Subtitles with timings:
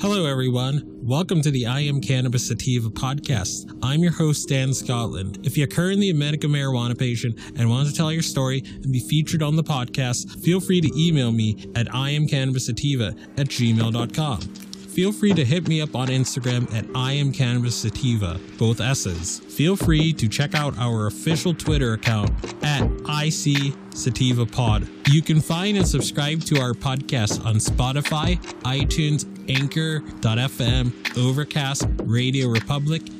[0.00, 0.82] Hello, everyone.
[1.02, 3.78] Welcome to the I Am Cannabis Sativa podcast.
[3.82, 5.40] I'm your host, Dan Scotland.
[5.42, 9.00] If you're currently a medical marijuana patient and want to tell your story and be
[9.00, 14.69] featured on the podcast, feel free to email me at iamcannabisativa at gmail.com.
[14.90, 19.38] Feel free to hit me up on Instagram at I am Cannabis Sativa, both S's.
[19.38, 22.30] Feel free to check out our official Twitter account
[22.64, 24.88] at IC Sativa Pod.
[25.08, 33.19] You can find and subscribe to our podcast on Spotify, iTunes, Anchor.fm, Overcast, RadioPublic,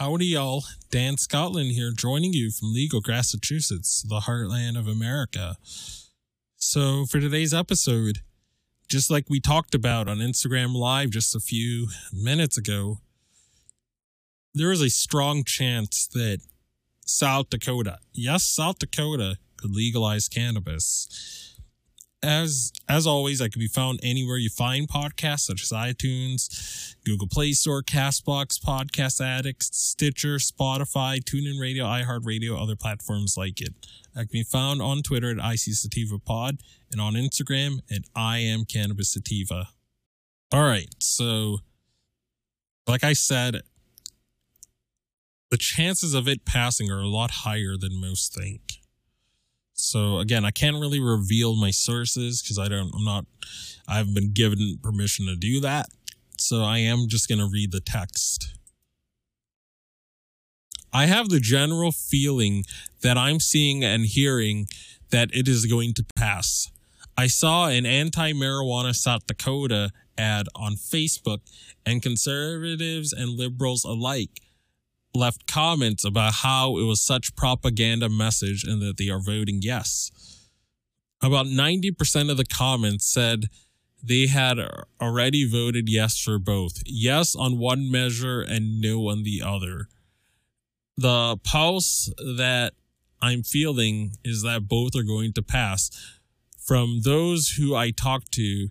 [0.00, 0.64] Howdy, y'all.
[0.90, 5.56] Dan Scotland here, joining you from Legal, Massachusetts, the heartland of America.
[6.56, 8.20] So, for today's episode,
[8.88, 13.00] just like we talked about on Instagram Live just a few minutes ago,
[14.54, 16.38] there is a strong chance that
[17.04, 21.59] South Dakota, yes, South Dakota, could legalize cannabis
[22.22, 27.26] as as always, I can be found anywhere you find podcasts, such as iTunes, Google
[27.26, 33.74] Play Store, Castbox, Podcast Addicts, Stitcher, Spotify, TuneIn Radio, iHeartRadio, other platforms like it.
[34.14, 36.58] I can be found on Twitter at IC Sativa Pod
[36.90, 39.68] and on Instagram at I am Cannabis Sativa.
[40.52, 41.58] All right, so
[42.86, 43.60] like I said,
[45.50, 48.79] the chances of it passing are a lot higher than most think.
[49.80, 53.26] So again, I can't really reveal my sources because I don't, I'm not,
[53.88, 55.88] I haven't been given permission to do that.
[56.38, 58.54] So I am just going to read the text.
[60.92, 62.64] I have the general feeling
[63.02, 64.66] that I'm seeing and hearing
[65.10, 66.68] that it is going to pass.
[67.16, 69.90] I saw an anti marijuana South Dakota
[70.20, 71.40] ad on Facebook,
[71.86, 74.40] and conservatives and liberals alike
[75.14, 80.10] left comments about how it was such propaganda message and that they are voting yes.
[81.22, 83.46] About 90% of the comments said
[84.02, 84.58] they had
[85.00, 86.82] already voted yes for both.
[86.86, 89.88] Yes on one measure and no on the other.
[90.96, 92.72] The pulse that
[93.20, 95.90] I'm feeling is that both are going to pass.
[96.58, 98.68] From those who I talked to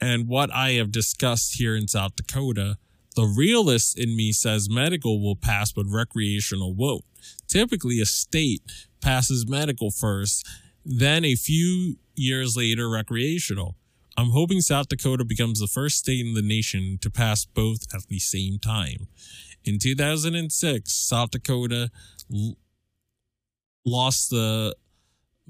[0.00, 2.76] and what I have discussed here in South Dakota,
[3.16, 7.04] the realist in me says medical will pass, but recreational won't.
[7.48, 8.62] Typically, a state
[9.00, 10.46] passes medical first,
[10.84, 13.74] then a few years later, recreational.
[14.18, 18.06] I'm hoping South Dakota becomes the first state in the nation to pass both at
[18.08, 19.08] the same time.
[19.64, 21.90] In 2006, South Dakota
[22.32, 22.56] l-
[23.84, 24.76] lost the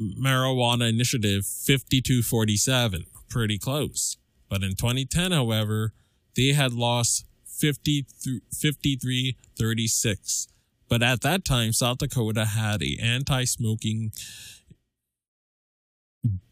[0.00, 4.16] marijuana initiative 5247, pretty close.
[4.48, 5.92] But in 2010, however,
[6.36, 7.24] they had lost
[7.58, 10.48] 53 36.
[10.88, 14.12] But at that time, South Dakota had a anti-smoking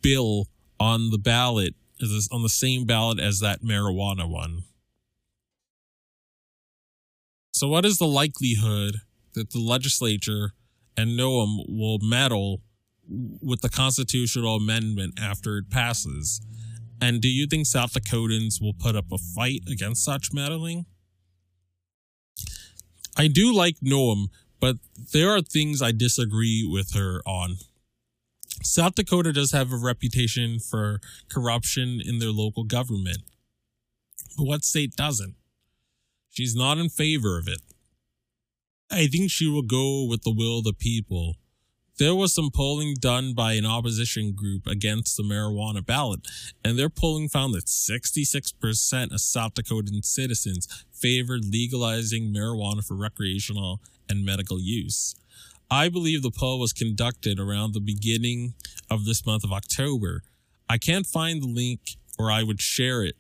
[0.03, 0.49] bill
[0.81, 1.75] on the ballot,
[2.33, 4.65] on the same ballot as that marijuana one.
[7.53, 8.97] So, what is the likelihood
[9.35, 10.53] that the legislature
[10.97, 12.63] and Noem will meddle
[13.09, 16.41] with the constitutional amendment after it passes?
[17.01, 20.87] And do you think South Dakotans will put up a fight against such meddling?
[23.17, 24.27] I do like Noem,
[24.61, 24.77] but
[25.13, 27.57] there are things I disagree with her on.
[28.63, 33.19] South Dakota does have a reputation for corruption in their local government.
[34.37, 35.35] But what state doesn't?
[36.31, 37.61] She's not in favor of it.
[38.91, 41.37] I think she will go with the will of the people.
[41.97, 46.27] There was some polling done by an opposition group against the marijuana ballot,
[46.65, 53.81] and their polling found that 66% of South Dakotan citizens favored legalizing marijuana for recreational
[54.09, 55.15] and medical use.
[55.71, 58.55] I believe the poll was conducted around the beginning
[58.91, 60.23] of this month of October.
[60.69, 61.81] I can't find the link
[62.19, 63.15] or I would share it.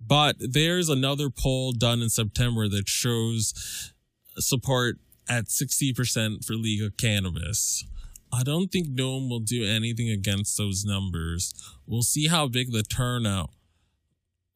[0.00, 3.92] But there's another poll done in September that shows
[4.38, 4.96] support
[5.28, 7.84] at 60% for legal cannabis.
[8.32, 11.52] I don't think one will do anything against those numbers.
[11.86, 13.50] We'll see how big the turnout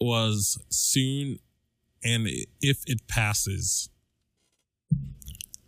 [0.00, 1.38] was soon
[2.04, 2.28] and
[2.60, 3.88] if it passes.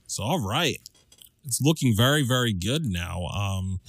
[0.07, 0.79] So, all right.
[1.45, 3.27] It's looking very, very good now.
[3.27, 3.81] Um,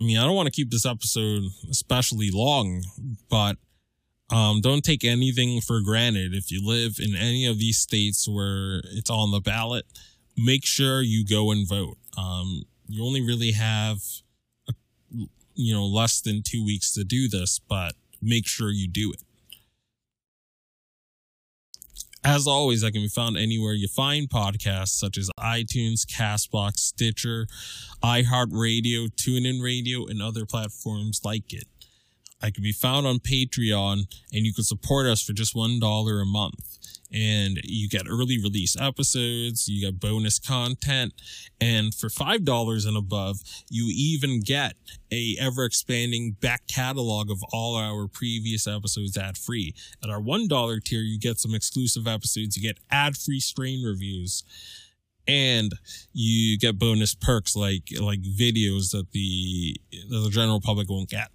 [0.00, 2.84] I mean, I don't want to keep this episode especially long,
[3.28, 3.56] but
[4.30, 6.34] um, don't take anything for granted.
[6.34, 9.86] If you live in any of these states where it's on the ballot,
[10.36, 11.98] make sure you go and vote.
[12.16, 13.98] Um, you only really have,
[15.54, 19.22] you know, less than two weeks to do this, but make sure you do it.
[22.24, 27.46] As always, I can be found anywhere you find podcasts such as iTunes, Castbox, Stitcher,
[28.02, 31.68] iHeartRadio, TuneIn Radio, and other platforms like it.
[32.42, 36.24] I can be found on Patreon, and you can support us for just $1 a
[36.24, 36.77] month
[37.12, 41.14] and you get early release episodes, you get bonus content,
[41.60, 43.40] and for $5 and above,
[43.70, 44.74] you even get
[45.10, 49.74] a ever expanding back catalog of all our previous episodes ad free.
[50.02, 54.44] At our $1 tier, you get some exclusive episodes, you get ad free strain reviews,
[55.26, 55.72] and
[56.12, 59.76] you get bonus perks like like videos that the
[60.08, 61.28] that the general public won't get.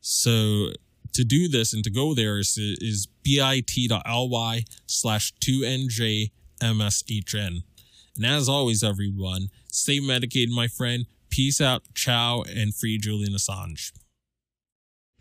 [0.00, 0.68] So
[1.14, 6.30] to do this and to go there is, is bit.ly slash 2njmshn.
[8.16, 11.06] And as always, everyone, stay medicated, my friend.
[11.30, 13.90] Peace out, ciao, and free Julian Assange.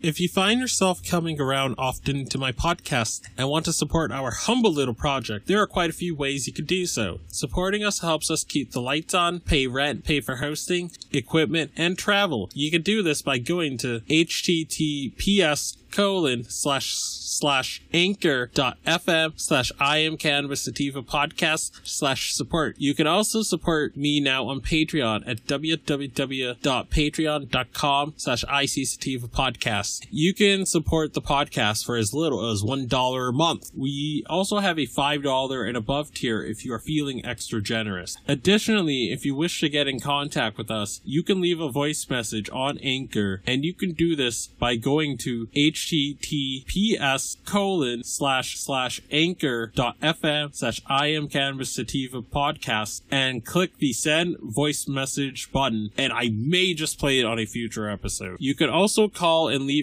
[0.03, 4.31] If you find yourself coming around often to my podcast and want to support our
[4.31, 7.21] humble little project, there are quite a few ways you could do so.
[7.29, 11.97] Supporting us helps us keep the lights on, pay rent, pay for hosting, equipment, and
[11.97, 12.49] travel.
[12.53, 19.71] You can do this by going to https colon slash slash anchor dot fm slash
[19.79, 22.75] I am cannabis sativa podcast slash support.
[22.79, 29.92] You can also support me now on Patreon at www.patreon.com slash IC sativa podcast.
[30.09, 33.71] You can support the podcast for as little as one dollar a month.
[33.75, 38.17] We also have a five dollar and above tier if you are feeling extra generous.
[38.27, 42.09] Additionally, if you wish to get in contact with us, you can leave a voice
[42.09, 49.01] message on Anchor and you can do this by going to https colon slash slash
[49.11, 55.51] anchor dot fm slash I am cannabis sativa podcast and click the send voice message
[55.51, 58.37] button and I may just play it on a future episode.
[58.39, 59.82] You can also call and leave